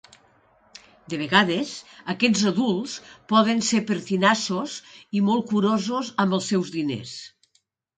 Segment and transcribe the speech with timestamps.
[1.13, 1.73] De vegades,
[2.15, 2.97] aquests adults
[3.35, 4.81] poden ser pertinaços
[5.21, 7.19] i molt curosos amb els seus diners.